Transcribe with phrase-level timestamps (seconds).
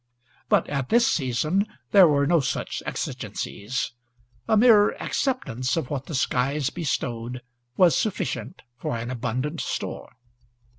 [0.49, 3.91] But at this season there were no such exigencies;
[4.47, 7.43] a mere acceptance of what the skies bestowed
[7.77, 10.13] was sufficient for an abundant store.